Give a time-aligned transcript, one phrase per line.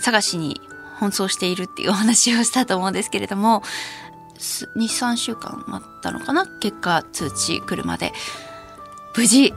[0.00, 0.60] 探しに
[0.98, 3.62] 奔走しているっていうお話をしたと思うんですけれども、
[4.38, 6.46] 2、3週間待ったのかな？
[6.46, 8.12] 結果通知来るまで。
[9.16, 9.52] 無事、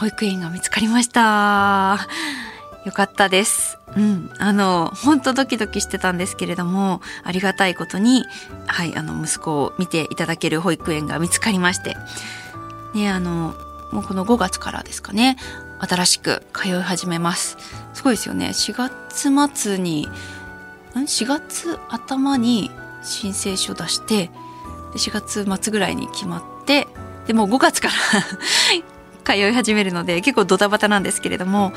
[0.00, 2.06] 保育園が見つかりました。
[2.84, 3.78] よかったです。
[3.96, 4.30] うん。
[4.38, 8.24] あの、本当ドキドキしてたんですけれども、ありがたいことに、
[8.66, 11.96] はい、あの、息子を見ていただける保育園が見つかりまして、
[12.94, 13.54] ね、あの、
[13.90, 15.36] もうこの5月からですかね、
[15.80, 17.56] 新しく通い始めます。
[17.94, 18.48] すごいですよね。
[18.48, 20.08] 4月末に、
[20.94, 22.70] ん ?4 月頭に
[23.02, 24.30] 申請書出して、
[24.94, 26.88] 4月末ぐらいに決まって、
[27.26, 27.94] でもう5月から
[29.24, 31.72] 通い始めるので結構ドタバタなんですけれども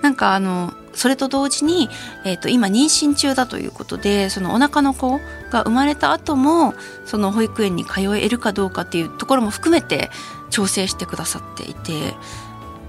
[0.00, 1.90] なんかあのそれと同時に、
[2.24, 5.20] えー、と今妊娠中だということでそのお腹の子
[5.50, 10.10] が生まれた後もその保育園に通えるかどうかっていうところも含めて
[10.50, 12.14] 調整してくださっていて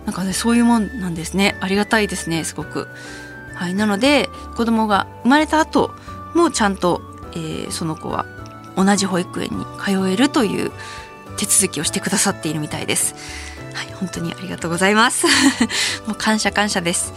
[0.06, 2.88] なんかねそういうもんなんですねありがたいですねすごく。
[3.56, 5.92] はい、なので子供が生まれた後
[6.34, 8.26] もちゃんと、えー、その子は
[8.76, 10.72] 同じ保育園に通えるという
[11.38, 13.16] 手続きをしてくださっているみたいです。
[13.74, 15.28] はい、本当にありがとうございます。
[16.08, 17.14] もう感謝感謝です。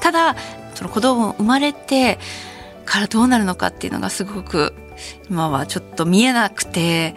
[0.00, 0.36] ただ、
[0.74, 2.18] その子供生まれて
[2.84, 4.74] からどうなるのかっていうのがすごく
[5.30, 7.14] 今はちょっと見えなくて、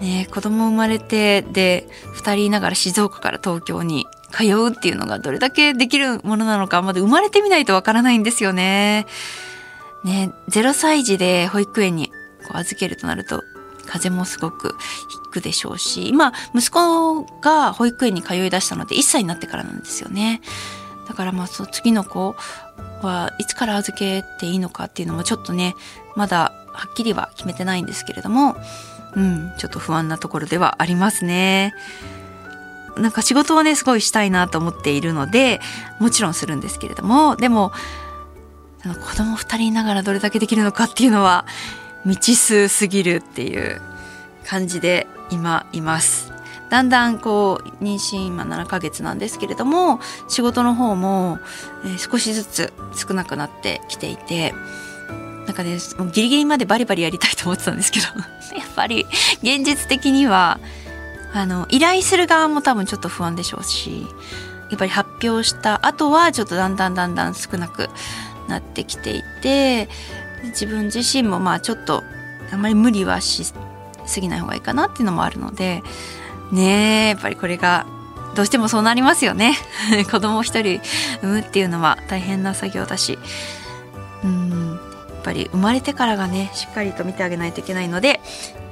[0.00, 9.06] ね、子供生まれて、で、二人いながら静岡から東京に通うっていうのがどれだけできるものなのか、まだ生まれてみないとわからないんですよね。
[10.04, 12.08] ね、0歳児で保育園に
[12.46, 13.42] こう預けるとなると、
[13.86, 14.76] 風もすごく
[15.26, 20.42] 引くでしょうし、今、息子が保育園に通い出したので1歳になってからなんですよね。
[21.08, 22.36] だからまあ、その次の子
[23.02, 25.74] はいつから預けていいのかっていうのもちょっとね、
[26.16, 28.56] まだはっきりは決めてないんですけれども、
[29.14, 31.74] うん、ちょっと不安なところではありますね。
[32.96, 35.60] なんか仕事をね、すごいしたいなと思っているので、
[36.00, 37.72] もちろんするんですけれども、でも、
[38.82, 41.46] 子供二人いながらどれだけできるのかっていうのは、
[42.04, 43.80] 未知数すぎるっていう
[44.44, 46.32] 感じで今います。
[46.70, 51.38] だんだんこう妊娠今7ヶ月なんですけれども仕事の方も、
[51.96, 54.54] 少しずつ少なくなってきていて
[55.48, 55.78] なんかね
[56.12, 58.06] ギリギリまでバリバリやりたいと思ってたんですけど。
[58.54, 59.06] やっぱり
[59.42, 60.60] 現実的には
[61.32, 64.06] あの依頼する側も多分ちょっと不安でしょうし
[64.70, 67.90] やっぱり発表した後はちょっとだんだんだんだん少なく
[68.48, 69.88] なってきていて
[70.44, 72.04] 自分自身もまあちょっと
[72.52, 73.44] あんまり無理はし
[74.06, 75.82] すぎない方がいいかなっていうのもあるので
[76.52, 77.86] ねえやっぱりこれが
[78.34, 79.56] どうしてもそうなりますよね。
[80.10, 80.80] 子供一人
[81.22, 83.18] 産むっていうのは大変な作業だし。
[85.28, 88.20] ぱり生まれてからがねしっかりと見てあげないといけないので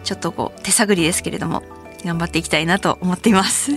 [0.04, 1.62] ちょっとこう手探りですけれども
[2.04, 3.72] 頑張っていきたいなと思っています、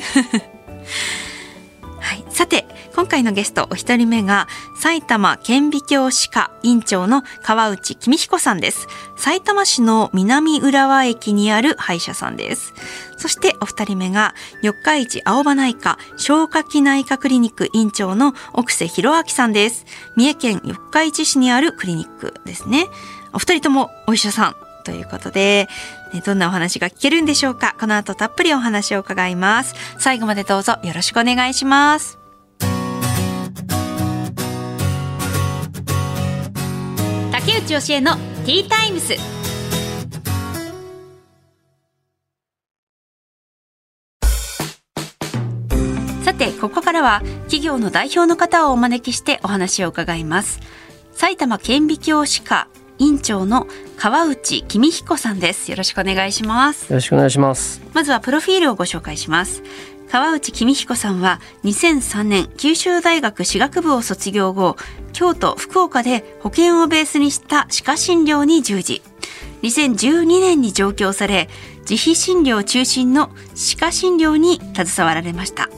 [2.95, 8.87] 今回のゲストお一人目が埼玉顕微鏡歯科院長の川内公彦さんです。
[9.15, 12.73] 埼玉市の南浦和駅にある歯医者さんです。
[13.17, 19.85] そしてお二人目が四日市青葉内科消化器内科クリニック院長の奥瀬博明さんです。
[20.15, 22.87] 三重県四日市市にあるクリニックですね。
[23.33, 25.67] お二人ともお医者さんということで、
[26.25, 27.75] どんなお話が聞けるんでしょうか。
[27.79, 29.75] この後たっぷりお話を伺います。
[29.99, 32.18] 最後までどうぞよろしくお願いします。
[37.49, 39.15] 竹内義恵のティータイムス。
[46.23, 50.59] さて、ここからは企業の代表の方をお招きしてお話を伺います。
[51.11, 52.67] 埼玉顕微鏡歯科
[52.99, 53.65] 院長の
[53.97, 59.63] 川内公彦さんですよろしくお願いしますよろしくお願いしますまずはプロフィールをご紹介します
[60.09, 64.75] 川内公彦さんは2003年九州大学歯学部を卒業後
[65.19, 69.01] 京都福岡で保険をベースにした歯科診療に従事。
[69.63, 71.49] 2012年に上京され
[71.81, 75.69] 自費診療中心の歯科診療に携わられました。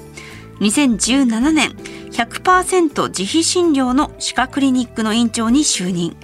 [0.59, 1.71] 2017年
[2.11, 6.15] 100%自費診療の歯科クリニックの院長に就任。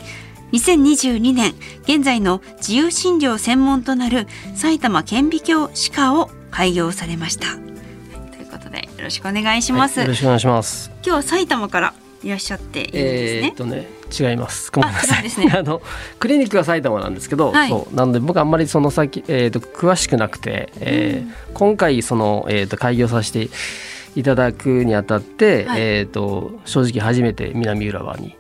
[0.51, 1.55] 2022年
[1.85, 7.47] 現在の自由診療専門となる埼玉顕微鏡歯科を開業されました。
[8.31, 10.91] ということでよろしくお願いします、はい、よろしくお願いします。
[10.97, 11.93] 今日は埼玉から
[12.23, 13.47] いらっしゃっているんですね。
[13.47, 13.87] えー、とね
[14.17, 14.71] 違います。
[14.71, 15.19] ごめんなさい。
[15.19, 15.51] あね。
[15.55, 15.81] あの
[16.19, 17.69] クリニックは埼玉なんですけど、はい。
[17.69, 23.49] そうなので僕あんまりその先えっ、と詳しくなくて、えー今回そのえっ、と開業させて
[24.15, 25.81] いただくにあたって、はい。
[25.81, 28.35] えっ、と正直初めて南浦和に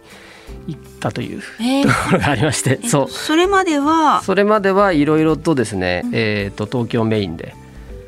[0.67, 1.83] 行ったというえー。
[1.83, 3.09] ところがありまして、えっとそう。
[3.09, 4.21] それまでは？
[4.23, 6.11] それまではいろいろとですね、うん。
[6.13, 7.53] えっ、と東京メインで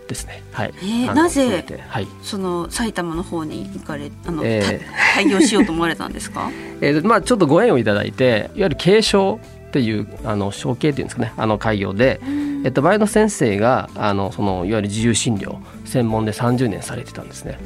[0.10, 0.44] ですね。
[0.52, 0.74] はい。
[0.82, 2.08] えーなぜはい。
[2.24, 4.80] その埼玉の方に行かれあの、えー。
[4.86, 6.50] た 開業しようと思われたんですか？
[6.82, 11.32] えーまあ、ちょっとご縁をいただいていわゆる継承っていうあの承継っていうんですかね。
[11.38, 12.20] あの開業で、
[12.66, 15.58] えっと、前の先生があのそのいわゆる自由診療
[15.90, 17.60] 専門で30年されてたんですね。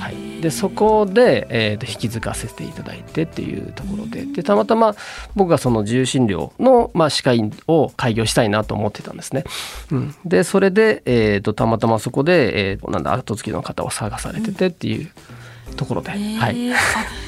[0.00, 4.24] はい、でそこで、えー、と引き継がせていただいてっていうところで。
[4.24, 4.94] でたまたま
[5.36, 9.44] 僕がその自由診療の、まあ、歯科医を開業したいなと思ってたんですね。
[9.90, 15.10] うん、でそれで、えー、とたまたまそこで、えー、なんだ後継ぎの方を探されててっていう
[15.76, 16.36] ところで、えー。
[16.36, 16.76] はい、あ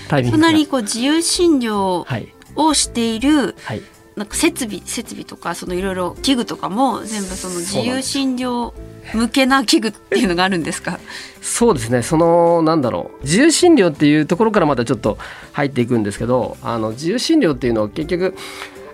[0.09, 0.45] タイミングが。
[0.45, 2.33] 隣にこう自由診療はい。
[2.57, 3.83] をしているはい
[4.20, 8.75] なんか設備設備とかそのいろいろ器具とかも全部その自由診療
[9.14, 11.00] 向けな器具っていうのがあるんですか？
[11.40, 15.17] そうですねそのなんだろう自由診療っていうところからまたちょっと
[15.52, 18.34] 入っていくんですけどあの自由診療っていうのは結局いわ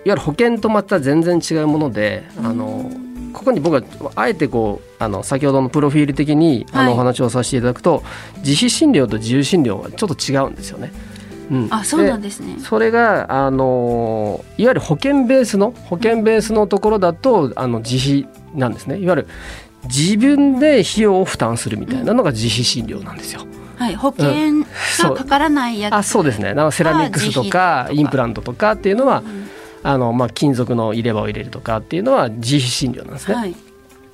[0.05, 2.89] ゆる保険とまた全然違うものであの
[3.33, 3.83] ここに僕は
[4.15, 8.01] あえてこうあの先ほどのプロフィール的にあはいのお話をさせていただくと、
[8.37, 10.93] 自費診療と自由診療はちょっと違うんですよね。
[11.49, 12.57] うんあそうなんですね。
[12.59, 19.27] それがあのいわゆる保険ベースの保険ベースのところだとあの自費なんですねいわゆる
[19.85, 23.41] 自分で費用を負担するみたいなのが自費診療なんですよ。
[23.77, 24.65] はい保険
[25.03, 25.93] がかからないやつ。
[25.93, 29.47] あそうですねなんかセラミックスとかインプラントとかっていうのは、うん
[29.83, 33.35] あのまあ、金属の入れ歯を入れるとかっていうのは自費診療なんですね。
[33.35, 33.55] はい。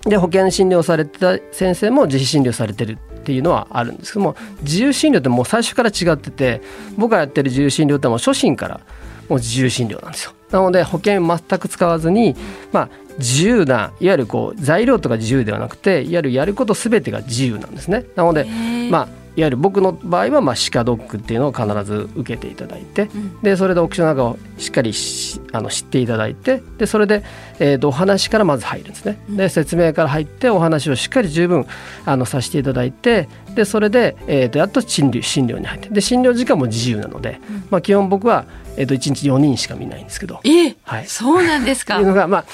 [0.01, 6.61] で保険診療されてた先生も自費診療されてるっていうのはあるんですけども自由診療ってもう最初から違ってて
[6.97, 8.81] 僕がやってる自由診療ってもう初診から
[9.29, 10.33] もう自由診療なんですよ。
[10.51, 12.35] なので保険全く使わずに、
[12.71, 18.05] まあ、自由ないわゆるこう材料とか自由ではなくていわゆるやること全てが自由なんですね。
[18.15, 18.45] なので、
[18.91, 27.23] まあ、いわゆる僕の場合はまあ歯科ドックっていうのを必ず受けていただいて、うんでそれでお口の中をしっかりしあの知っていただいてでそれで、
[27.59, 29.19] えー、とお話からまず入るんですね。
[29.29, 31.65] で説明から入ってお話をしっかり十分
[32.05, 37.39] あのさせていただいてでそれで、えー、とやっと診療診療に入ってで診療時間も自由なので、
[37.69, 38.45] まあ、基本僕は、
[38.77, 40.39] えー、と1日4人しか見ないんですけど。
[40.43, 42.09] え、はいそうなんですか っていう。
[42.09, 42.45] のが、まあ、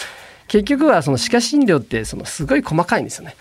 [0.47, 3.35] 結局はその歯科診療ってそのすごい細かいんですよね。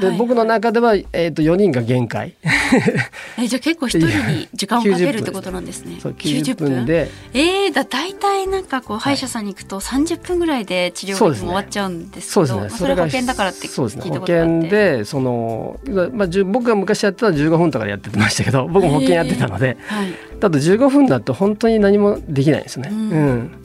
[0.00, 2.34] で、はい僕の中では、えー、と4人が限界。
[3.38, 5.98] えじゃあ結構一人に時間をかけるってことなんですね。
[6.00, 6.86] そう90分。
[6.86, 7.10] で。
[7.32, 12.70] えー、だ大体なんかこう歯医者さんに行くと30分ぐらいで治療が終わっちゃうんですけどそうですね。
[12.70, 14.02] まあそれ保険だからってそうですね。
[14.08, 15.78] 保険でその、
[16.12, 22.88] まあ、僕が昔やってたのは15分とかでやってましたけど僕も保険やってたのではい、だと15分だと本当に何もできないですね。
[22.90, 23.63] ううんん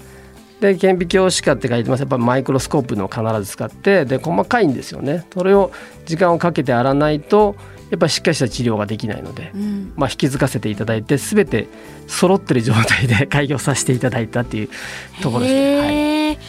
[0.60, 2.02] で顕微鏡歯科って書いてます。
[2.02, 5.26] やっぱりマイクロスコープのを必ず使ってで細かいんですよね。
[5.34, 5.72] それを
[6.06, 7.56] 時間をかけてやらないと
[7.90, 9.94] やっぱりしっかりした治療ができないので、うん。
[9.96, 11.68] まあ、引き継がせていただいて全て
[12.08, 14.70] 揃ってる状態で 開業させていただいたっていう
[15.22, 16.28] ところですね。
[16.28, 16.40] はい。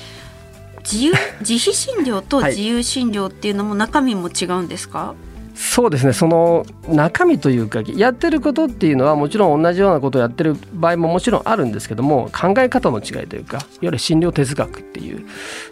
[0.83, 2.51] 自由自費診療とはい。
[2.51, 5.15] 自由診療っていうのも中身も違うんですか、
[5.63, 6.15] そうですね。
[6.15, 15.27] その中身というかやってることっていうのはもちろん同じようなことをやってる場合ももちろんあるんですけども考え方の違いというかいわゆる診療哲学っていう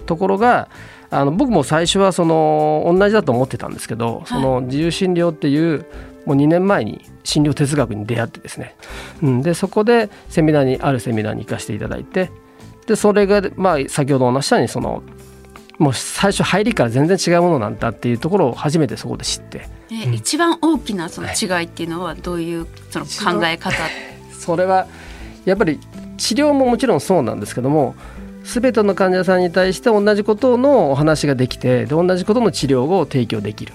[0.04, 0.68] ところが
[1.08, 5.86] あの僕も最初はその同じだと思ってたんですけど、その自由診療っていう
[6.26, 8.76] もう2年前に診療哲学に出会ってですね、
[9.22, 12.30] うん、でそこでセミナーにあるセミナーに行かせていただいて
[12.86, 15.02] でそれがまあ先ほどお話したようにその
[15.78, 23.76] もう最初入りから全然違うものなんだっていうところを初めてそこで知ってえ一番大きなその違いっていうのはどういうその考え方、
[24.38, 24.86] それは
[25.44, 25.80] やっぱり
[26.16, 27.94] 治療ももちろんそうなんですけども
[28.44, 33.72] 全ての患者さんに対して同じことのお話ができてで同じことの治療を提供できる、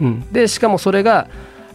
[0.00, 1.28] うん、でしかもそれが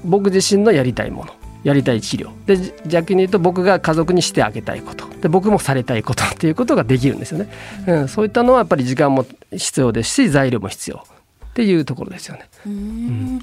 [0.03, 1.34] 僕自身のやりたいもの。
[1.62, 2.29] やりたい治療。
[2.46, 5.10] でじ逆に言うと僕が家族にしてあげたいこと。
[5.22, 7.50] で僕もされたいことっていうことができるんですよね、
[7.88, 11.03] うん、そういったのはやっぱり時間も必要ですし材料も必要
[11.62, 12.48] っていうところですよね。
[12.66, 13.42] うーん。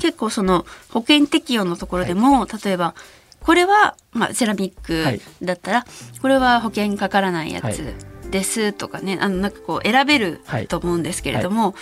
[0.00, 2.94] 結構その保険適用のところでも、例えば
[3.40, 5.18] これは、まあ、セラミッはい。
[5.18, 5.86] クだったら、
[6.22, 7.74] これは保険かからないやはい。
[7.74, 7.94] つ
[8.30, 10.66] ですとかね、あのなんかこう選べるはい。
[10.68, 11.74] と思うんですけれども、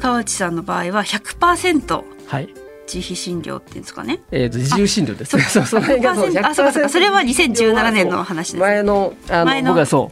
[0.00, 2.48] 川内さんの場合は100%はい、
[2.94, 4.20] 自費診療っていうんですかね。
[4.30, 5.42] えっ、と自由診療ですね。
[5.42, 5.66] そう。
[5.66, 8.60] その辺がそうあそうかそうかそれは100% 2017年の話です、ね。
[8.60, 9.68] 前のあ前の。
[9.68, 10.10] の僕はそ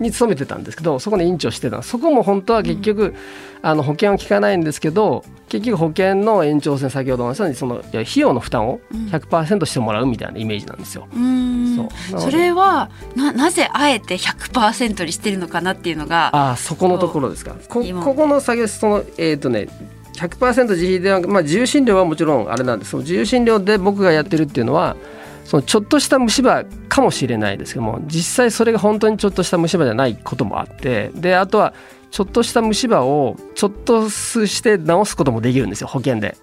[0.00, 0.02] う。
[0.02, 3.14] に勤めてたんですけどそこで院長してたそこも本当は結局、
[3.62, 8.80] あの保険は効かないんですけど結局保険の延長線先ほどの話にその費用の負担を
[9.10, 11.08] 100%してもらうみたいなイメージなんですよ。
[11.12, 11.90] うーん。
[12.10, 12.20] そう。
[12.20, 17.56] それはななぜあえて100%にしてるのかなっていうのがああそこのところですか。
[17.68, 19.68] こ今ここの作業そのえっ、とね
[20.16, 24.96] 100%自費ではまあ自由診療はもちろんあれなんですその自由診療で僕がやってるっていうのは
[25.44, 31.72] そのちょっとした虫歯かもしれないですけども実際それが本当にちょっとした虫歯じゃないこともあってであとは
[32.10, 36.36] ちょっとした虫歯をちょっとして治すこともできるんですよ保険で。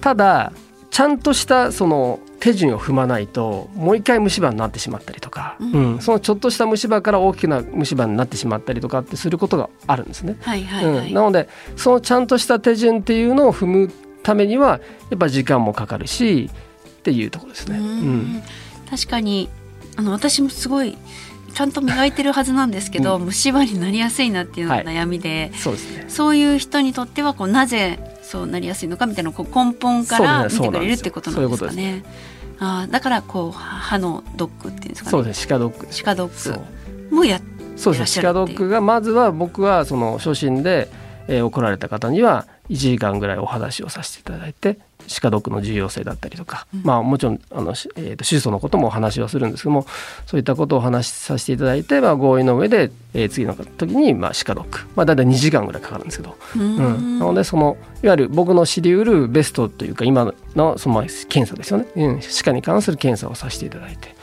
[0.00, 0.52] ただ
[0.90, 10.36] ちゃんとしたその手順を踏まないともう一回虫歯になってしまったりとか、うんうんそのちょっとした虫歯から大きな虫歯になってしまったりとかってすることがあるんですね。
[10.40, 11.08] はいはいはい。
[11.08, 13.90] うん、なのでそのちゃんとした手順っていうのを踏む
[14.22, 16.50] ためにはやっぱ時間もかかるし
[16.88, 17.78] っていうところですね。
[17.78, 17.88] ううん
[18.38, 18.42] ん
[18.90, 19.48] 確かに
[19.96, 20.96] あの私もすごい
[21.56, 26.04] ちゃんと磨いてるはずなんですけど、虫歯になりやすいなっていうのが悩みで、そうですね。
[26.06, 32.04] そういう人にとってはこうなぜそうなりやすいのかみたいなこう根本から見てくれるってことなんですかね。
[32.58, 35.10] あーだからこう歯のドックっていうんですかね。
[35.12, 35.42] そうですね。
[35.44, 35.86] 歯科ドック。
[35.90, 36.52] 歯科ドッ
[37.08, 37.40] クもや
[37.76, 40.90] そうですね歯科ドックがまずは僕はその初診で、
[41.26, 46.82] えー、来られた方には1時間ぐらいお話をさせていただいて歯科ドックの重要性だったりとか、うん。
[46.84, 49.86] まあもちろんあの、しえーと手術のこともお話はするんですけども
[50.26, 57.16] そういったことをお話しさせていただいて、まあ、合意の上で、えー次の時に、まあ、歯科ドック、まあ、大体2時間ぐらいかかるんですけど、ううん。
[57.16, 64.14] んなのでそのいわゆる僕の知りうるベストというか今のその検査ですよね、うん、歯科に関する検査をさせていただいて。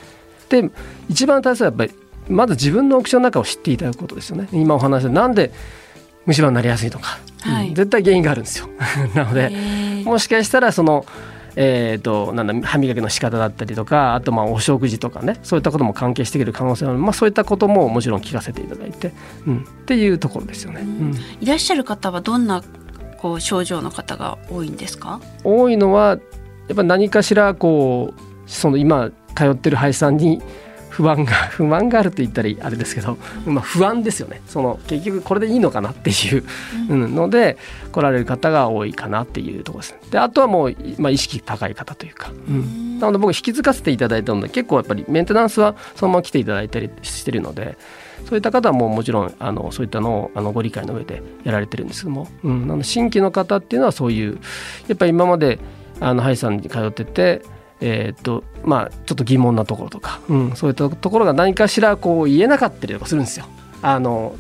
[0.50, 0.70] で
[1.10, 1.92] 一番大切はやっぱり
[2.28, 4.48] まず自分のお口の中を知っていただくことですよね。
[4.52, 5.52] 今お話したなんで
[6.26, 7.70] 虫歯になりやすいとか、はい。
[7.70, 8.70] うん絶対原因があるんですよ。
[9.16, 9.52] なので
[10.04, 11.06] もしかしたらその
[11.56, 19.14] えー、となんだ歯磨きの仕方だったりとかあとまあお食事とかねそういったことも関係してくる可能性がある、まあ、そういったことももちろん聞かせていただいて、
[19.46, 20.82] うん、っていうところですよね。
[20.82, 22.64] うんいらっしゃる方はどんな
[23.20, 25.22] こう症状の方が多いんですか？
[25.44, 26.18] 多いのは
[26.70, 30.42] やっぱ何かしらこうその今通ってる歯医者さんに
[30.94, 36.44] 不安が 不満があると言ったらあれですけど、まあ、不安ですよねその結局これでいいのかなっていう、
[36.90, 37.58] うん、ので
[37.92, 40.00] 来られる方が多いかなっていうところですね。
[40.12, 47.78] であとはもう、まあ、意識高い方というか、うん、なので僕引き継がせていただいたので結構やっぱりメンテナンスはそのまま来ていただいたりしてるので。
[48.26, 54.40] そういった方はもうもちろんあのそういったのをあのご理解の上でやられてるんですけども、うん、なので新規の方っていうのはそういう
[54.88, 55.60] やっぱり今まで
[56.00, 57.42] あの歯医者さんに通ってて、
[57.82, 63.46] えーっとまあ、ちょっと疑問なところとか、うん、そういったところが何かしらこう言えなかったりとかするんですよ。
[63.82, 64.36] あの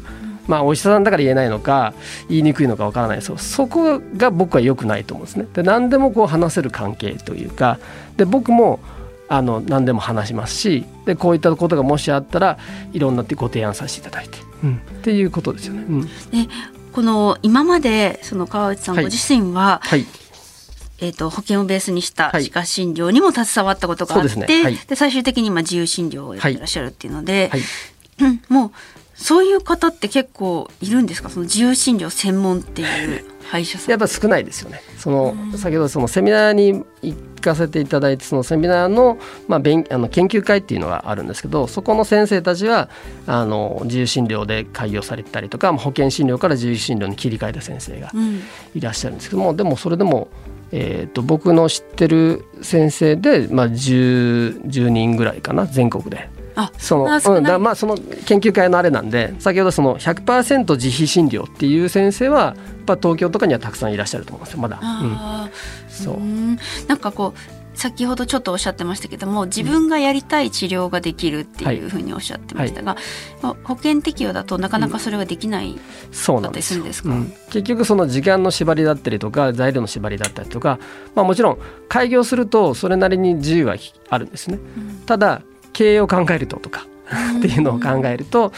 [0.47, 1.93] まあ、お医者さんだから言えないのか
[2.29, 5.47] 言いにくいのかわからないですそこが僕は良くないと思うんですね。
[5.53, 7.79] で何でもこう話せる関係というか
[8.17, 8.79] で僕も
[9.29, 12.57] あの何でも話しますしでこういったことがもしあったら
[12.91, 15.83] いろんなご提案させていただいて、うん、っていうことですよね。
[15.87, 16.09] うん、で
[16.91, 20.05] この今までその川内さんはいご自身は、はい
[21.03, 22.45] えー、と保険をベースにしたはい。
[22.45, 24.77] 歯科診療にも携わったことがあって、はい。
[24.87, 27.61] で最終的にまあ自由診療をやってらっしゃるっていうので、はい。
[28.21, 28.71] うんもう
[29.15, 31.29] そういう方って結構いるんですか？
[31.29, 33.91] その自由診療専門っていう歯医者さん。
[33.91, 34.81] やっぱ少ないですよね。
[34.97, 42.89] その先ほどそのセミナーに行かせていただいてそのセミナーの,、まあ、勉あの研究会っていうのがあるんですけどそこの先生たちは
[43.27, 48.41] あの自由診療で開業されてたりとか保険診療から自由診療に切り替えた先生がうん。
[48.73, 50.27] いらっしゃるんですけどもでもそれでも、
[50.75, 56.29] えー、と僕の知ってる先生で、まあ、10, 10人ぐらいかな全国で。
[56.55, 64.79] あそのうん、だまあその研究会のあれなんで先ほどその100%自費診療っていう先生はやっぱ東京とかにはたくさんいらっしゃると思うんですよまだ。
[64.79, 65.51] うん。
[65.89, 66.17] そう。
[66.17, 66.57] うん。
[66.87, 72.95] なんかこう先ほどちょっとおっしゃってましたけども自分がやりたい治療ができるっていうふうにおっしゃってましたが、
[73.41, 75.79] まあ保険適用だとなかなかそれができない、
[76.11, 77.09] そうなんですんですか？
[77.09, 77.33] うん。
[77.49, 80.79] 結局その時間の縛りだったりとか材料の縛りだったりとか、
[81.15, 83.75] まあ、もちろん開業するとそれなりに自由は
[84.09, 84.59] あるんですね。
[85.05, 85.41] ただ
[85.73, 86.85] 経営を考えるととか
[87.37, 88.53] っていうのを考えると、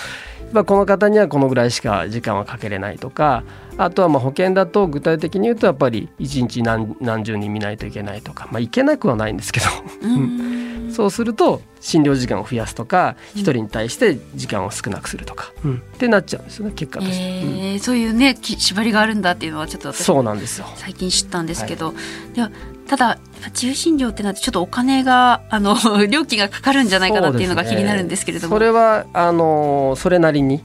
[0.51, 3.43] まあ、この方にはこのぐらいしか時間はかけれないとか
[3.77, 9.65] あとはまあ保険だと具体的に言うとやっぱり1日何何十人見ないといけないとか、まあ、いけなくはないんですけど。
[10.01, 10.65] うん。
[10.95, 15.75] そうすると診療時間を増やすとか一人に対して時間を少なくするとか、うん。
[15.75, 17.17] ってなっちゃうんですよね結果として。
[17.17, 17.57] うん。
[17.57, 20.67] えーそういうねき縛りがあるんだっていうのはちょっと私そうなんですよ。
[20.75, 21.93] 最近知ったんですけど、
[22.33, 22.51] では
[22.87, 23.17] ただ
[23.47, 25.75] 自由診療ってなってちょっとお金が あの
[26.07, 28.55] 料金がかかるんじゃないかなっていうのが気になるんですけれども。
[28.55, 30.61] それはあのそれなりに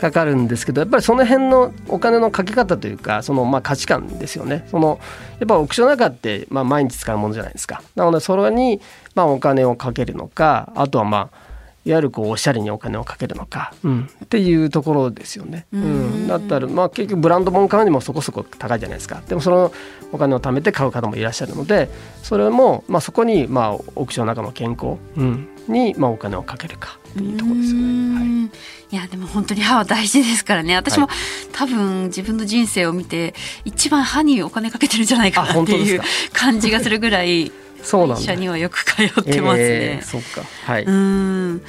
[0.00, 4.66] かかるんですけどやっぱりその辺のお金のかけ方というかそのまあ価値観ですよね。
[4.70, 4.98] その
[5.38, 7.82] やっぱオークションの中ってまあ毎日使うものじゃないですか。
[7.96, 8.80] なのでそれに
[9.14, 11.50] まあお金をかけるのかあとはまあ
[11.84, 15.66] いわゆるこうおしゃれにお金をかけるのか、うん、っていうところですよね。
[15.72, 19.22] うん、だったら、まあ、結局ブランド物買うにもそこそこ高いじゃないですか。
[19.26, 19.72] でもその
[20.12, 21.88] お金を貯めて買う方もいらっしゃるので
[22.22, 28.18] それも、まあ、そこに、まあ、オークションの中の健康、うん、に、まあ、お金をかけるかっていうところですよね。
[28.18, 31.16] はい、いやでも本当に歯は大事ですからね私も、はい、
[31.52, 36.00] 多分自分の人生を見て一番歯にお金かけてるんじゃないかなっていう
[36.32, 37.52] 感じがするぐらい
[37.82, 39.64] そうなん社にはよく通ってますね。
[39.64, 40.42] えー、そっか。
[40.64, 40.84] はい。
[40.84, 41.62] うん。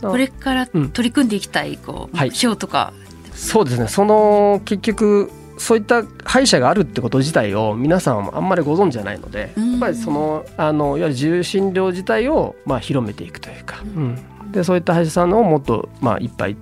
[0.00, 2.92] これから取り組んでいきたいこう目標とか、は
[3.34, 3.88] い、そうですね。
[3.88, 16.56] その結局そういった歯医者があるってこと自体を皆さんあんまりご存知じゃないので、やっぱりそのあのいわゆる自由診療自体をまあ広めていくというか、うん、でそういった歯医者さんをもっとまあいっぱい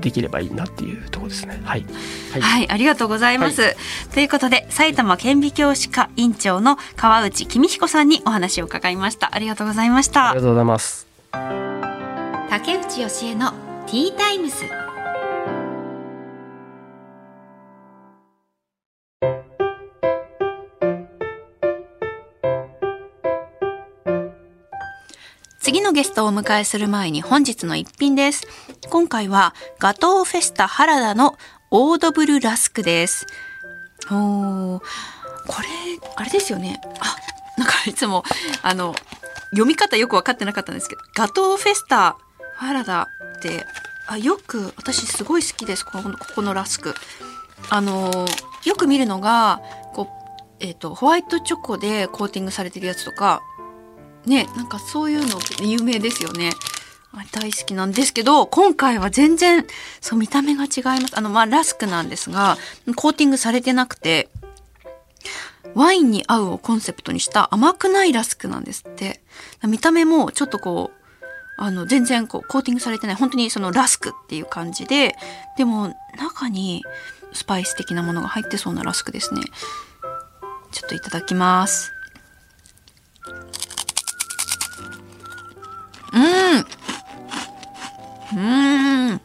[0.00, 1.60] できればいいなっていうところですね。
[1.64, 1.84] はい。
[2.32, 3.62] はい、はい、ありがとうございます。
[3.62, 3.76] はい、
[4.12, 9.34] ということで、埼玉顕微鏡歯科院長の川内公彦さんにお話を伺いました。
[9.34, 10.30] ありがとうございました。
[10.30, 11.06] ありがとうございます。
[12.50, 13.52] 竹内義恵の
[13.86, 14.85] ティータイムズ。
[25.86, 28.44] のゲストをお迎えする前に本日の一品です。
[28.90, 31.36] 今回はガトーフェスタ原田の
[31.70, 33.24] オードブルラスクです。
[34.10, 35.68] おこれ、
[36.16, 36.80] あれですよね。
[36.98, 37.16] あ、
[37.56, 38.24] なんかいつも、
[38.62, 38.96] あの、
[39.50, 42.16] 読み方よく分かってなかったんですけど、ガトーフェスタ
[42.56, 43.02] 原田
[43.36, 43.64] って、
[44.08, 45.86] あ、よく、私すごい好きです。
[45.86, 46.96] この、ここのラスク。
[47.70, 48.26] あの、
[48.64, 49.60] よく見るのが、
[49.94, 53.40] こう、えっ、ー、と、ホワイトチョコでコーティングされてるやつとか、
[54.26, 56.50] ねなんかそういうの有名ですよね。
[57.32, 59.66] 大好きなんですけど、今回は全然、
[60.00, 61.16] そう、見た目が違います。
[61.16, 62.58] あの、まあ、ラスクなんですが、
[62.94, 64.28] コーティングされてなくて、
[65.74, 69.22] ワインに合うをコンセプトにした甘くないラスクなんですって。
[69.66, 70.96] 見た目もちょっとこう、
[71.58, 75.16] あの、全然こう、コーティングされてない、本当にそのラスクっていう感じで、
[75.56, 76.82] でも、中に
[77.32, 79.42] スパイス的なものが入ってそうなラスクですね。
[80.70, 81.95] ちょっといただきます。
[86.16, 86.66] うん。
[88.38, 89.20] うん。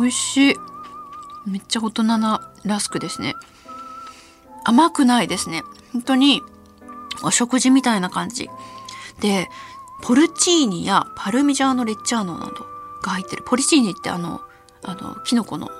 [0.00, 0.56] 美味しい。
[1.46, 3.34] めっちゃ大人なラスクですね。
[4.64, 5.62] 甘くないですね。
[5.92, 6.40] 本当に
[7.24, 8.48] お食事みたいな感じ。
[9.20, 9.48] で
[10.02, 12.52] ポルチーニやパルミジャーノ・レッチャーノなど
[13.02, 13.42] が入ってる。
[13.44, 14.40] ポルチーニってあの
[14.84, 15.70] あのキノコの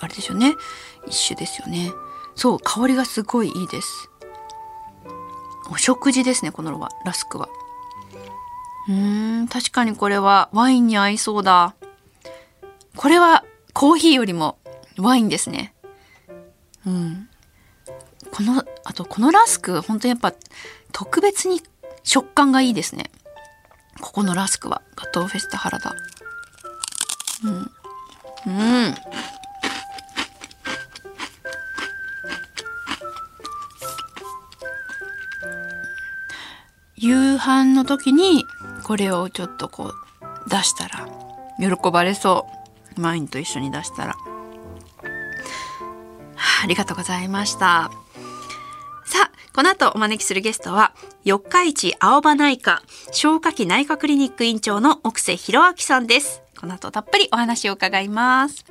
[0.00, 0.56] あれですよね。
[1.06, 1.92] 一種ですよね。
[2.34, 4.10] そう香りがすごいいいです。
[5.72, 7.48] お食事ですねこのラスクは。
[8.88, 11.74] うーん確かにこれはワインに合いそうだ。
[12.94, 14.58] これはコーヒーよりも
[14.98, 15.72] ワインですね。
[16.86, 17.28] うん。
[18.30, 20.34] このあとこのラスク本当にやっぱ
[20.92, 21.62] 特別に
[22.02, 23.10] 食感がいいですね。
[24.02, 24.82] ここのラスクは。
[24.94, 25.94] ガトーフェスタ原田
[27.44, 27.54] うん。
[27.54, 28.50] う
[28.90, 28.94] ん。
[37.02, 38.46] 夕飯の時に
[38.84, 41.08] これをちょっとこう出したら
[41.58, 42.46] 喜ばれそ
[42.96, 43.02] う。
[43.02, 44.18] ワインと一緒に出したら、は
[46.60, 47.90] あ、ありがとうございました。
[49.04, 56.40] さあこの後お招きするゲストは四日市青葉内科消化器内科クリニック院長の奥瀬博明さんです。
[56.56, 58.64] この後たっぷりお話を伺います。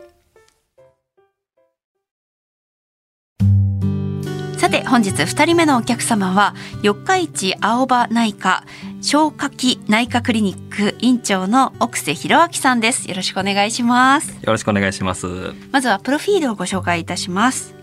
[4.71, 8.63] て本日2人目のお客様は四日市青葉内科
[9.01, 13.10] 消化器内科クリニック院長の奥瀬博明さんです。
[13.10, 14.29] よろしくお願いします。
[14.29, 15.27] よろしくお願いします。
[15.71, 17.75] まずはプロフィールをご紹介いたします。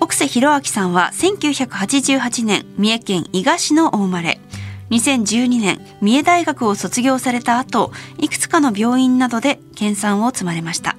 [0.00, 4.40] 奥瀬博明さんは1988年三重県伊賀市のお生まれ。
[4.90, 10.96] 2012年三重大学を卒業された後いくつかの病院などで研鑽を積まれました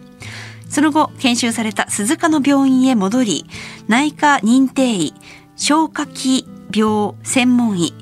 [0.75, 3.45] その後、研修された鈴鹿の病院へ戻り、
[3.87, 5.13] 内科認定医、
[5.55, 7.93] 消化器病専門医、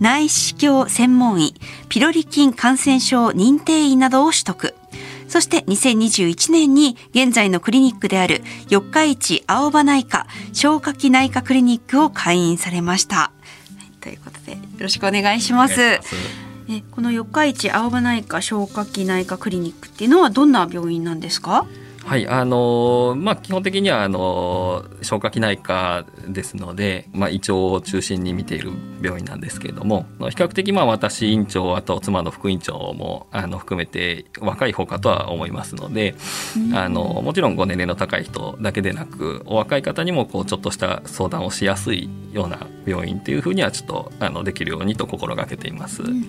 [0.00, 1.54] 内視鏡専門医、
[1.90, 4.74] ピロリ菌感染症認定医などを取得。
[5.28, 13.30] そして2021年に現在のクリニックである四日市青葉内科消化器内科クリニックを開院されました。
[14.00, 15.82] ということでよろしくお願いします。
[15.82, 16.00] え
[16.92, 21.66] この四日市青葉内科消化器内科クリニックっていうのはどんな病院なんですか？
[22.06, 28.70] はいあのまあ、基本的にはあの消化器内科ですので、まあ、胃腸を中心に見ている
[29.02, 36.14] 病院なんですけれども比較的まあ私院長あと妻の副院長もあの含めて若い方かとは思いますので、
[36.74, 46.02] あのもちろんご年齢の高い人だけでなくお若い方にもこうちょっとした相談をしやすいような病院というふうにはちょっとあのできるようにと心がけています。
[46.02, 46.22] うん。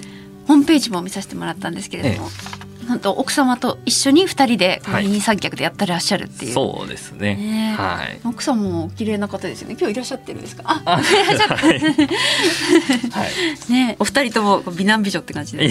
[0.47, 2.29] ホームページも見させてもらったんですけれども、え
[2.76, 9.75] え、なんと奥様と一緒に二人で二人三脚でやってらっしゃるっていう、はい、そうですね、ね、はい、奥様も綺麗な方ですよね。
[9.79, 10.63] 今日いらっしゃってるんですか？
[10.65, 11.03] ああ い。
[11.27, 13.29] らっしゃって、はい、
[13.71, 15.69] ねお二人とも美男美女って感じで。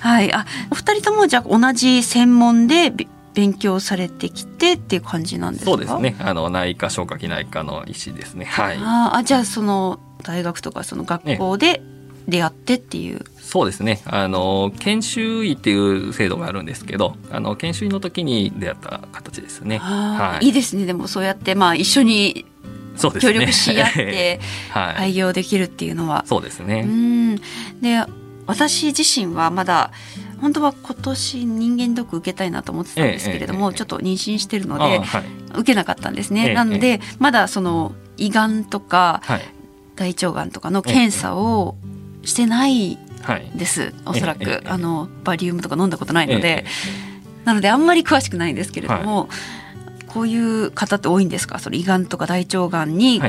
[0.00, 0.32] はい。
[0.32, 2.92] あお二人ともじゃあ同じ専門で
[3.34, 5.70] 勉強されてきてっていう感じなんですか？
[5.70, 6.16] そうですね。
[6.18, 8.46] あの内科消化器内科の医師ですね。
[8.46, 8.78] はい。
[8.80, 11.82] ああじゃあその大学とかその学校で
[12.28, 13.24] 出会ってっていう。
[13.38, 14.00] そうですね。
[14.06, 19.78] あの研修医っていう制度があるんですけどあの研修医の時に出会った形ですね。
[19.78, 20.86] はい、いいですね。
[20.86, 22.46] でもそうやってまあ一緒に
[22.98, 24.40] 協力し合って
[24.72, 26.24] 開業できるっていうのは。
[26.26, 26.84] そうですね。
[26.86, 27.36] うん。
[27.80, 28.04] で
[28.46, 29.92] 私自身はまだ
[30.40, 36.52] 本当は今年人間ドック受けたいなと思ってたんですけれども、えええ、ちょっと妊娠してるので、はい、受けなかったんですね。
[36.52, 39.42] なのでまだその胃がんとか、はい、
[39.94, 41.76] 大腸がんとかの検査を
[42.24, 42.98] してない
[43.54, 46.64] です、はい、おそらく、あのバリウムとか飲んだことないので、
[47.44, 49.28] なのであんまり詳しくないんですけれども、は
[50.00, 51.58] い、こういう方って多いんですか？
[51.58, 53.20] その胃がんとか大腸がんに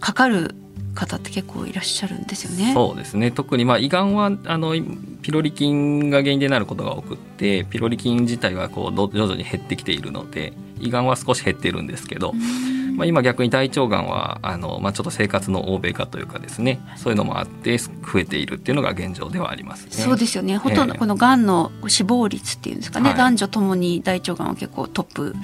[0.00, 0.54] かかる
[0.94, 2.72] 方って結構いらっしゃるんですよね。
[2.72, 3.30] そうですね。
[3.30, 4.74] 特にまあ胃がんはあの
[5.22, 12.34] ピロリ菌が原因でなることが多くってピロリ菌自体はこう徐々に減ってきているので胃がんは少し減っているんですけど。
[12.94, 20.56] まあ、今逆に大腸がんはあの、まあ、ちょっと生活の欧米化というかですねそういうのもあって増えているっていうのが現状ではあります、ね、そうですよね。
[20.56, 25.34] ほとんどこのがんの死亡率っていうんですかね、男女ともに大腸がんは結構トップ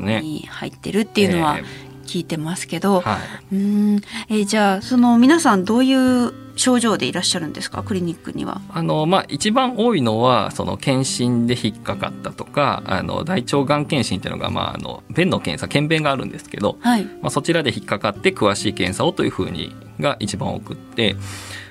[0.00, 1.58] に入ってるっていうのは
[2.06, 3.18] 聞いてますけど、は
[3.52, 4.00] い、うん。
[4.28, 7.82] えー、じゃあその皆さんどういう症状でいらっしゃるんですか？
[7.82, 8.60] クリニックには。
[8.68, 21.16] あのまあ、一番多いのはその検診で引っかかったとかあの大腸がん検診っていうのが、まあ、あの便の検査検便があるんですけど、はい、まあ、そちらで引っかかって詳しい検査をというふうにが一番多くって。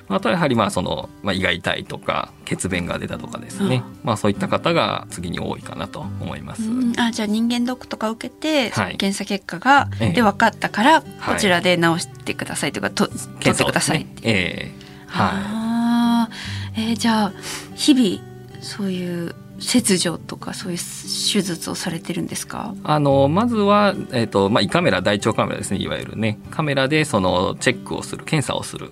[0.09, 6.63] あとはやはりまあその、まあ、胃が痛いとか血便が出たとかですね、まあ、そういった方が次に多いかなと思います。
[6.97, 13.19] あじゃあ人間ドックとか受けて、はい、検査結果がで分かったから、こちらで直してくださいというか、と取
[13.51, 14.07] ってください。
[14.23, 16.29] えーは
[16.75, 17.33] い、えー、じゃあ
[17.75, 18.23] 日々
[18.61, 22.73] そういう切除とかそういう手術をされてるんですか？
[22.83, 26.39] あのまずは、えーとまあ、胃カメラ大腸カメラですねいわゆるね。
[26.49, 28.91] カメラでそのチェックをする検査をする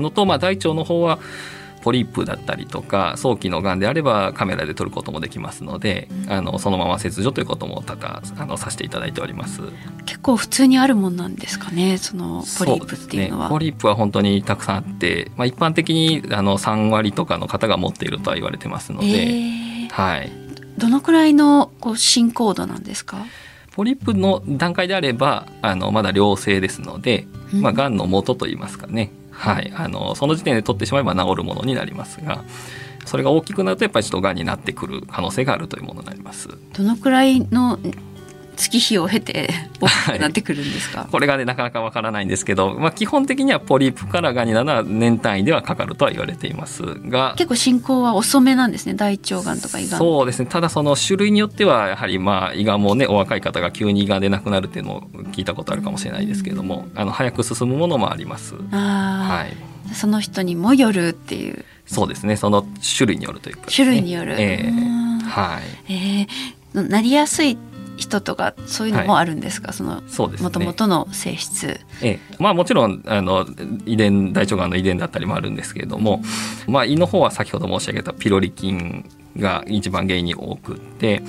[0.00, 1.18] のと、うん、まあ、大腸の方は
[1.80, 9.62] ポリープだったりとか早期のがんであればカメラで撮ることもできますので、うん、あのそのまま切除ということも多々あのさせていただいております。
[10.04, 19.12] 結構普通にあるもんなんですかねそのポリープっていうのは、ね、ポリープは本当にたくさんあって、まあ、一般的にあの3割とかの方が持っているとは言われてますので、え。
[19.86, 20.32] ー、はい。
[20.76, 23.24] どのくらいのこう進行度なんですか？
[23.72, 32.44] ポリープの段階であればあのまだ良性ですので、まあ、がんの元といいますかね、はい、あのその時点で取ってしまえば治るものになりますが
[33.06, 36.48] それが大きくなるとやっぱりちょっとがんになってくる可能性があるというものになります。
[36.76, 37.78] どのくらいの
[38.58, 39.48] 月日を経て
[39.80, 47.34] 大きくなってくるんですか、はい、これがねなかなかわからないんですけど、まあ、基本的にはポリープからがんになるのは年単位ではかかるとは言われていますが。
[47.36, 49.98] 結構進行は遅めなんですね大腸がんとか胃がん。
[49.98, 50.46] そうですね。
[50.46, 55.00] ただその種類によってはやはりまあ胃がんもねお若い方が急に胃がんで亡くなるっていうのを
[55.32, 58.54] 聞いたことあるかもしれないですけれども、あの早く進むものもあります。
[58.70, 59.94] はい。
[59.94, 61.64] その人にもよるっていう。
[61.86, 62.36] そうですね。
[62.36, 62.66] その
[62.96, 67.56] 種類によるというか、ね、種類による、えー、はい、えー、なりやすい
[67.98, 70.02] 人とかそういうのもあるんですか、はい、その
[70.40, 73.46] もともとの性質、ええ、まあもちろんあの
[73.84, 76.22] 遺伝大腸がんの遺伝だったりもあるんですけれども、
[76.66, 79.04] まあ、胃の方は先ほど申し上げたピロリ菌
[79.36, 81.22] が一番原因に多くって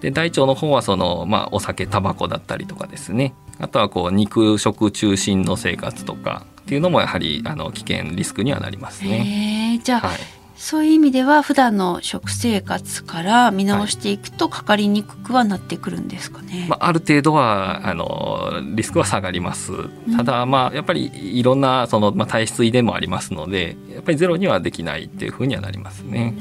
[0.00, 3.34] で大腸の方はその、まあ、お酒タバコだったりとかですね。
[3.58, 9.78] あとはこう肉食中心の生活とかっていうのもやはりあの危険リスクにはなりますね。
[9.84, 10.18] じゃあ、はい、
[10.60, 16.66] そういう意味では普段の食生活から見直していくとかかりにくくはなってくるんですかね。
[16.68, 19.72] まあ、ある程度はあのリスクは下がります。
[20.14, 26.34] ただまあやっぱりいろんなそのまあ体質遺伝もありますのでやっぱりゼロにはできないっていうふうにはなりますね。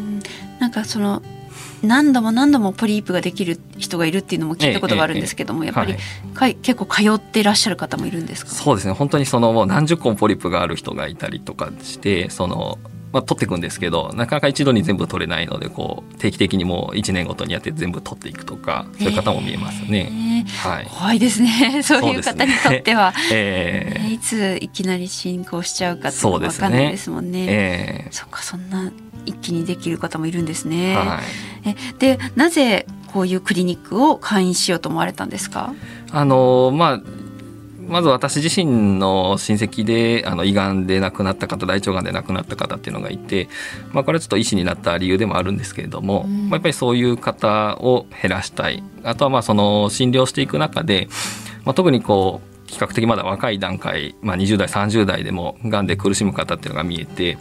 [0.60, 1.21] なんかその
[1.82, 5.95] 何度も何度もポリープができる人がいるっていうのも聞いたことがあるんですけども、やっぱり、
[6.36, 8.51] はい、結構通っていらっしゃる方もいるんですか？
[8.51, 12.77] そうですね本当にそのもう何十個もポリープがある人がいたりとかしてその
[13.12, 20.45] まあ、取っていくんですけどなかなか一度に全部取れないのでこう定期的にもう1年ごとにやって全部取っていくとかそういう方も見えますね。
[20.63, 21.82] はい、怖いですね。
[21.84, 27.45] そういう方にとっては、えー、いついきなり進行しちゃうかって分かんないですもんね。
[27.50, 28.91] えー、そっかそんな
[29.26, 30.95] 一気にできる方もいるんですね。
[30.95, 31.19] は
[31.65, 35.74] い、えでなぜこういうクリニックを会員しようと思われたんですか？
[36.12, 37.02] あのまあ
[37.89, 43.49] まず私自身の親戚であの胃がんで亡くなった方大腸がんで亡くなった方っていうのがいて、
[43.91, 48.84] まあ、これはちょっと医師になった理由でもあるんですけれども、うん、まあ、やっぱりそういう方を減らしたい。
[49.04, 51.08] あとはまあその診療していく中で、
[51.65, 57.38] まあ、特にこう比較的まだ若い段階、まあ、20代30代でもがんで苦しむ方っていうのが見えて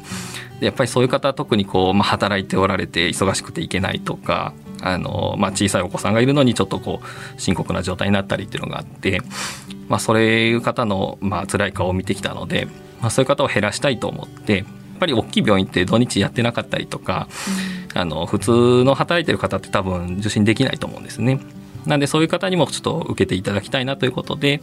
[0.61, 9.21] でやっぱりそういう方は特にこう、まあ、働いておられて忙しくていけないとかあの、まあ、小さいお子さんがいるのにちょっとこう深刻な状態になったりっていうのがあって、
[9.89, 12.67] まあ、そういう方の、まあ辛い顔を見てきたので、
[13.01, 14.67] まあ、そういう方を減らしたいと思ってやっ
[14.99, 17.29] ぱり大きい病院って土日やってなかったりとか、
[17.95, 21.41] うん、あの普通の働いてる方って多分受診できないと思うんですね。
[21.89, 24.61] なんでそういう方にもちょっと受けていただきたいなということで、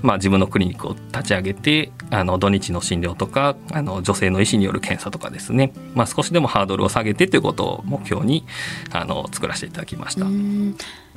[0.00, 8.44] まあ、自分のクリニックを立ち上げてあの土日の診療とかあの女性の医師による検査とかですね、まあ、少しでもハードルを下げてということを目標に
[8.90, 10.26] あの作らせていただきました。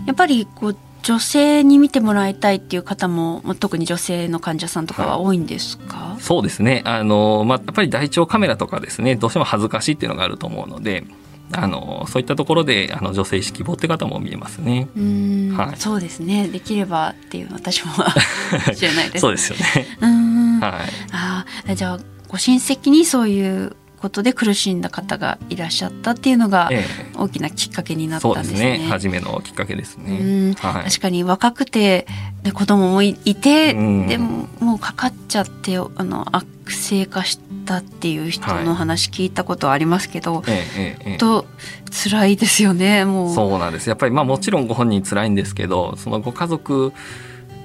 [0.05, 6.81] やっぱりこう女性に見てもらいたいっていう方も特に女性の患者さんとかは多いんですか、はい、そうですね。
[6.83, 11.05] あの、まあ、やっぱり大腸カメラとかですねどうしても恥ずかしいっていうのがあると思うので
[11.51, 14.87] あのそういったところであの女性意識希望って方も見えますね。
[15.55, 16.47] はい、そうですね。
[16.47, 17.93] できればっていう私も
[18.75, 19.97] 知らないです、そうですよね。
[20.01, 20.59] うん。
[20.59, 20.71] はい、
[21.11, 23.75] あじゃあご親戚にそういう
[24.05, 26.69] ことで苦しんだ方がいらっしゃったっていうのが
[27.15, 28.59] 大きなきっかけになったんですね。
[28.59, 28.85] ええ、ね。
[28.85, 30.53] 初めのきっかけですね。
[30.59, 32.05] はい、確かに若くて、
[32.43, 40.43] ね、子供もいて、でももうかかっちゃってあの悪性化したっていう人の話聞いたことありますけど、はい、
[40.77, 41.47] ええと
[41.89, 43.33] 辛いですよねもう。
[43.33, 43.89] そうなんです。
[43.89, 46.93] やっぱりまあもちろんご本人辛いんですけどそのご家族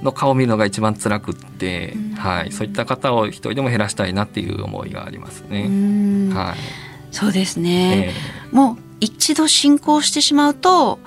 [0.02, 5.64] の顔を見るのが一番辛くって、うん、はい、そういった方を一人でも減らしたいなっていう思いがありますね。
[6.34, 6.56] はい、
[7.10, 10.98] そうですね、えー、もう一度進行してしまうと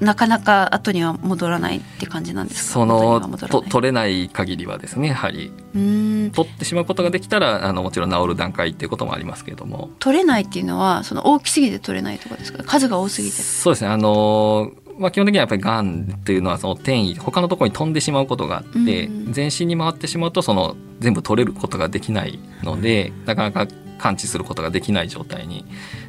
[0.00, 5.52] なかなか後には戻らないって感じなんですそのと取れない限りはですねやはり。
[5.74, 9.90] 取ってしまうことができたらあのもちろん治る段階っていうこともありますけれども。
[9.98, 12.62] 取れないっていうのはその大きすぎて取れないとかですか？
[12.62, 13.34] 数が多すぎて。
[13.34, 13.90] そうですね。
[13.90, 23.66] あのまあ、基本的にはやっぱりがんっていうのはその転移他のところに飛んでしまうことがあって、うん、全身に回ってしまうとその全部取れることができないので、なかなか
[23.98, 25.64] 感知することができない状態に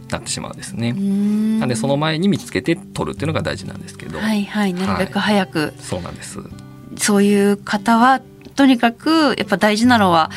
[0.10, 0.94] なってしまうんですね。
[0.94, 4.20] なんでその前に見つけて取るっていうのが大事なんですけど。
[4.20, 6.40] はいはい、なるべく早く、はい、そうなんです。
[6.98, 8.22] そういう方は
[8.56, 10.32] とにかくやっぱ大事なのは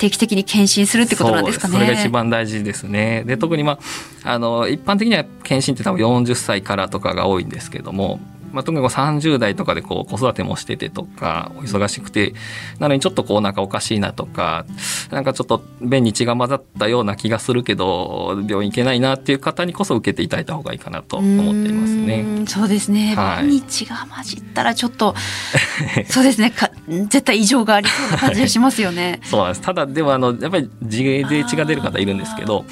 [0.00, 1.74] 定期的に検診するってことなんですかね。
[1.74, 3.22] それが一番大事ですね。
[3.26, 3.78] で特にま
[4.24, 8.18] ああの一般的には検診って多分40歳からとかが多いんですけども、
[8.52, 12.34] まあ、特にこう30代とかでこう子育てもしててとかお忙しくて
[12.78, 14.66] なのにちょっとこうなんかおかしいなとか
[15.10, 22.44] なんかちょっと便に血が混ざったような気がするけど病院行けないなっていう方にこそ受けていただいた方がいいかなと思っていますね。
[22.46, 25.14] そうですね、はい、便に血が混じったらちょっと
[26.08, 29.20] そうですねか絶対異常がありそうな感じがしますよね。
[29.24, 32.64] そうなんですただでもあのやっぱり地で血が出る方いるんですけど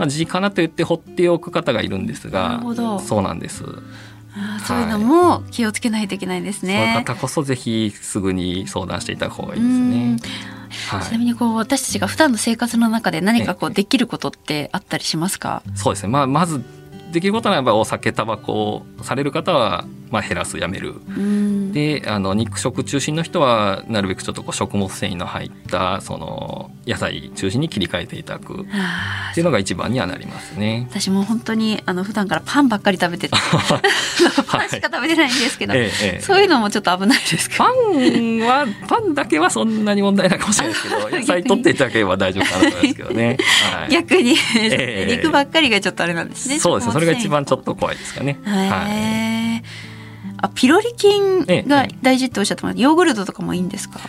[0.00, 2.62] まあ、地かなと言って放っておく方がいるんですが
[3.06, 3.64] そうなんです。
[4.66, 6.74] そういうのも気をつけないといけないですね。
[6.74, 10.16] そういう方こそぜひすぐに相談していただく方がいいですね。
[10.88, 15.62] はい、ちなみにこう私たちが普段の生活の中で何かこうできることってあったりしますか？
[15.74, 16.10] そうですね。
[16.10, 16.62] まあまず
[17.10, 20.94] できることはやっぱお酒タバコをされる方はまあ減らすやめる、
[21.72, 28.66] であの肉食中心の人はなるべくちょっとこう食物繊維の入ったその野菜中心に切り替えていただく。
[29.30, 30.86] っていうのが一番にはなりますね。
[30.90, 33.36] 私も本当にあの普段からパンばっかり食べてて。
[34.46, 43.36] パンしか食べてないんですけど、はいええ、そういうのもちょっと危ないですかパンはパンだけはそんなに問題ないかもしれないですけど野菜取っていただければ大丈夫かなと思いますけどね、
[43.72, 46.58] はい、逆に、え、肉ばっかりがちょっとあれなんですね。
[46.58, 48.38] そうですそれが一番ちょっと怖いですかね。
[48.44, 49.89] はい
[50.42, 54.00] あピロリ菌が大事っておっしゃってました、ヨーグルトとかもいいんですか？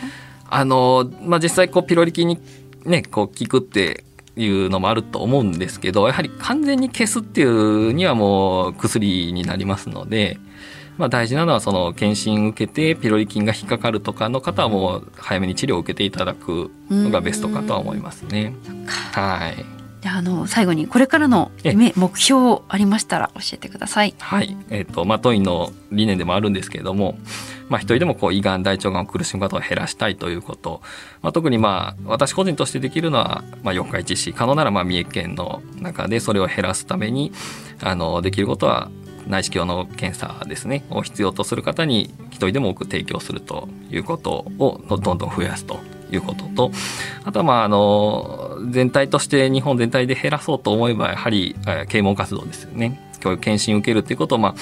[0.50, 2.40] あの、まあ、実際こうピロリ菌に
[2.86, 4.04] ねこう効くって
[4.36, 10.40] いうのもあると思うんですけどやはり完全に消すっていうにはもう薬になりますので、
[10.98, 18.54] まあ、大事なのはその検診受けてピロリ菌が引っかかるとかの方はもう早めに治療を受けていただくのがベストかとは思いますね。
[19.14, 24.16] はいであの最後にこれからの夢目標ありましたら教えてください。
[24.18, 27.20] はい、えっ、とまあ当院の理念でもあるんですけれども、
[27.70, 30.82] まあ一人でもこう胃がん大腸がんを苦しむ方を減らしたいということ、
[31.22, 37.32] まあ特にまあ私個人としてできるのはまあ四日市市可能ならまあ三重県の中でそれを減らすために
[37.84, 38.90] あのできることは
[39.28, 40.84] 内視鏡の検査ですね。
[40.90, 45.80] を必要とする方に一人でも多く提供するということをどんどん増やすと
[46.16, 46.72] いうことと
[47.24, 53.00] あとはまああの全体として日本全体で減らそうと思えばやはりえー啓蒙活動ですよね。
[53.20, 54.56] 教育検診受けるっていうことをまあ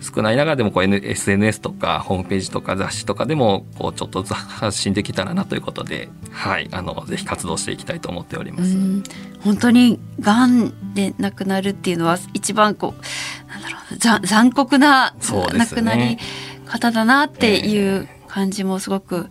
[0.00, 8.76] 少ないながらでもこう SNS とかホームページとか雑誌とかでもこうちょっとずつ発信できたらなということで、はい、あのぜひ活動していきたいと思っております。
[8.76, 9.02] うん。
[9.40, 15.58] 本当にがんで亡くなるっていうのは一番こうなんだろうざ残酷なね。
[15.58, 16.18] 亡くなり
[16.66, 19.28] 方だなっていう感じもすごく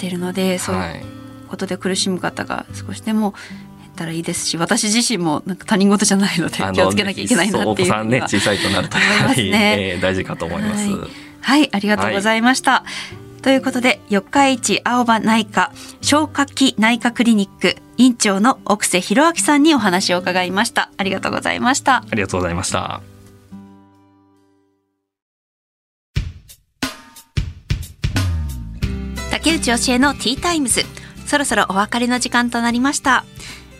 [0.00, 1.04] しているので、そうはいいう
[1.48, 3.32] ことで苦しむ方が少しでも
[3.80, 10.88] 減ったらいいですし私自身もなんか他人事じゃないので気をつけなきゃいけないなっていうそうお子さんね小さいとなると思いますねはいえー大事かと思います。
[10.88, 11.10] はい
[11.42, 12.84] はい、ありがとうございました。
[13.42, 20.90] ということで、四日市青葉内科消化器内科クリニック院長の奥瀬博明さんにお話を伺いました。
[20.98, 21.96] ありがとうございました。
[21.96, 23.00] ありがとうございました。
[29.42, 30.82] 竹内教えのティータイムズ。
[31.26, 33.24] そろそろお別れの時間となりました。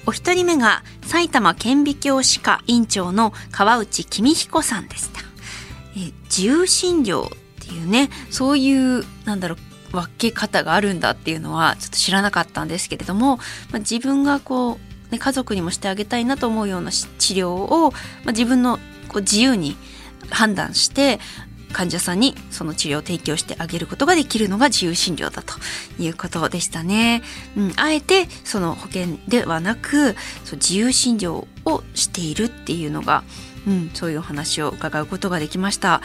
[0.07, 5.21] お一人目が埼玉顕微鏡歯科院長の川内公彦さんでした。
[5.99, 7.29] え自由診療っ
[7.61, 9.57] ていうね、そういうなんだろ
[9.93, 13.43] う分け方があるんだっていうのはちょっと知らなかったんですけれども、ま
[13.77, 14.79] あ、自分がこ
[15.11, 17.91] う、ね、家族にもしてあげたいなと思うような治療を、
[18.25, 19.77] まあ、自分のこう自由に
[20.31, 21.21] 判断して
[21.73, 25.55] 患者さんにその治療を提供してあげることができるのが自由診療だと
[25.99, 27.23] いうことでしたね。
[27.57, 33.25] うん、あえてその保険ではなくそう自由診療をしているっていうのが、
[33.67, 36.03] うん、そういうお話を伺うことができました。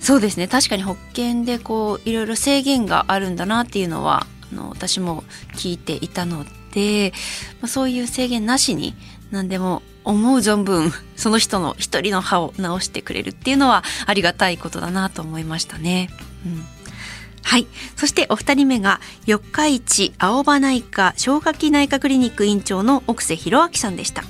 [0.00, 5.24] そうですね確かに保険でこういろいろ制限があるんだなっていうのはあの私も
[5.54, 7.12] 聞いていたので、
[7.60, 8.94] まあ、そういう制限なしに
[9.30, 16.08] 何でも思う存分その人の一人の歯を治してくれるっていうのはありがたいことだなと思いましたね。
[16.46, 16.64] うん
[17.40, 17.66] はい。
[17.96, 24.22] そしてお二人目が、四日市青葉内科消化器内科クリニック院長の奥瀬博明さんでした。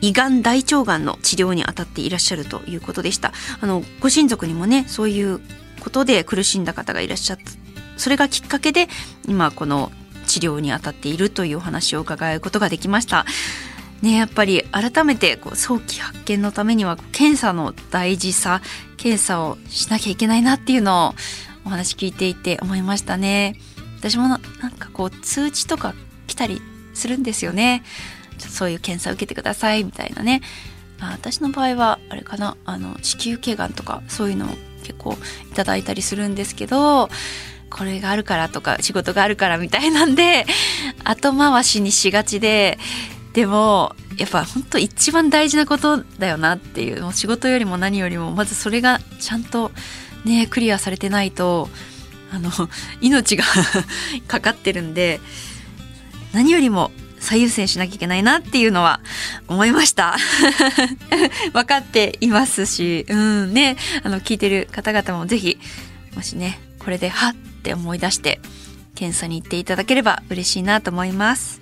[0.00, 3.32] 胃がん大腸がんの治療に当たっていらっしゃるということでした。
[3.60, 5.40] あの、ご親族にもね、そういう
[5.80, 7.42] ことで苦しんだ方がいらっしゃった。
[7.96, 8.88] それがきっかけで、
[9.26, 9.90] 今この
[10.28, 13.26] 治療に当たっているというお話を伺うことができました。
[14.02, 18.60] ね、やっぱり改めてこう早期発見のためには検査の大事さ
[18.96, 21.14] 検査をしなきゃいけないなっていうのを
[21.64, 23.56] お話聞いていて思いましたね。
[23.98, 24.40] 私もなん
[24.72, 25.94] かこう通知とか
[26.28, 26.62] 来たり
[26.94, 27.82] するんですよね。
[28.38, 30.42] そういう検査受けてくださいみたいなね。
[31.00, 32.56] あ私の場合はあれかな。
[32.64, 34.48] あの子宮頸がんとかそういうのを
[34.82, 35.16] 結構
[35.50, 37.10] いただいたりするんですけど
[37.70, 40.46] これがあるからとか仕事があるからみたいなんで
[41.04, 42.78] 後回しにしがちで
[43.38, 49.70] でもやっぱ本当一番大事なことだよなっていうもう仕事よりも何よりもまずそれがちゃんと
[50.24, 51.68] ねクリアされてないと
[52.34, 52.50] あの
[53.00, 53.44] 命が
[54.26, 55.20] かかってるんで
[56.32, 58.98] 何よりも最優先しなきゃいけないなっていうのは
[59.46, 60.16] 思いました
[61.54, 65.60] 分かっていますしうんねあの聞いてる方々もぜひ
[66.16, 68.40] もしねこれではって思い出して
[68.96, 71.57] 検査に行っていただければ嬉しいなと思います。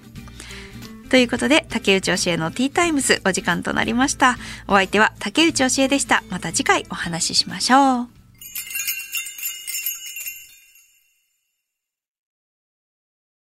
[1.06, 4.36] ということで、竹内教えのティータイムスお時間となりました。
[4.68, 6.22] お相手は竹内教えでした。
[6.30, 8.15] また次回お話ししましょう。